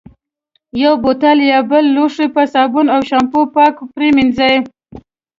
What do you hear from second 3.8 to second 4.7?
پرېمنځي.